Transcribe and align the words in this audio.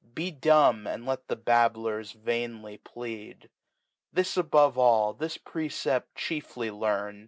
Be 0.15 0.31
dumb, 0.31 0.87
and 0.87 1.05
let 1.05 1.27
the 1.27 1.35
Bablers 1.35 2.13
vainly, 2.13 2.77
plead. 2.79 3.51
This 4.11 4.35
above 4.35 4.75
all, 4.75 5.13
this 5.13 5.37
Precept 5.37 6.15
chiefly 6.15 6.71
learn. 6.71 7.19